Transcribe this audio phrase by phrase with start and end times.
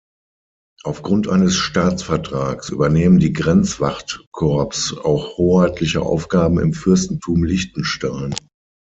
[0.81, 8.33] Aufgrund eines Staatsvertrags übernehmen die Grenzwachtkorps auch hoheitliche Aufgaben im Fürstentum Liechtenstein.